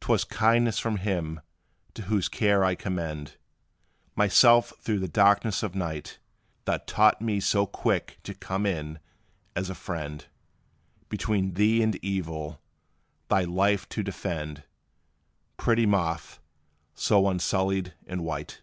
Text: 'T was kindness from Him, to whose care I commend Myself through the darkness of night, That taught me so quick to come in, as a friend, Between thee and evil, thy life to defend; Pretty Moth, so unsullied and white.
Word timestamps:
'T 0.00 0.08
was 0.10 0.24
kindness 0.24 0.80
from 0.80 0.96
Him, 0.96 1.40
to 1.94 2.02
whose 2.06 2.28
care 2.28 2.64
I 2.64 2.74
commend 2.74 3.36
Myself 4.16 4.72
through 4.80 4.98
the 4.98 5.06
darkness 5.06 5.62
of 5.62 5.76
night, 5.76 6.18
That 6.64 6.88
taught 6.88 7.20
me 7.20 7.38
so 7.38 7.66
quick 7.66 8.18
to 8.24 8.34
come 8.34 8.66
in, 8.66 8.98
as 9.54 9.70
a 9.70 9.76
friend, 9.76 10.26
Between 11.08 11.54
thee 11.54 11.80
and 11.80 11.94
evil, 12.04 12.60
thy 13.28 13.42
life 13.44 13.88
to 13.90 14.02
defend; 14.02 14.64
Pretty 15.58 15.86
Moth, 15.86 16.40
so 16.92 17.28
unsullied 17.28 17.94
and 18.04 18.24
white. 18.24 18.62